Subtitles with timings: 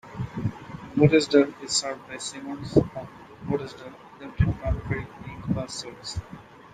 [0.95, 2.89] Botesdale is served by Simonds of
[3.45, 6.19] Botesdale Limited's Country Link bus service.